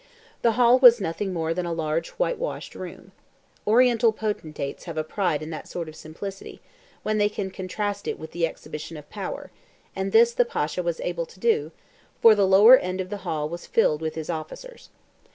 [0.41, 3.11] The hall was nothing more than a large whitewashed room.
[3.67, 6.59] Oriental potentates have a pride in that sort of simplicity,
[7.03, 9.51] when they can contrast it with the exhibition of power,
[9.95, 11.71] and this the Pasha was able to do,
[12.19, 14.89] for the lower end of the hall was filled with his officers.